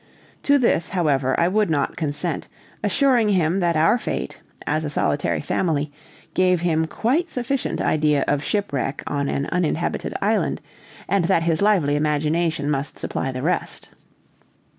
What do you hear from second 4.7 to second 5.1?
a